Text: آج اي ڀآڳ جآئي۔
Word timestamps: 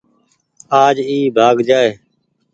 آج 0.83 0.95
اي 1.09 1.17
ڀآڳ 1.35 1.55
جآئي۔ 1.67 1.89